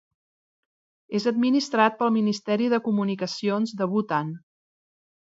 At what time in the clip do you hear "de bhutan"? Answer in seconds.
3.83-4.33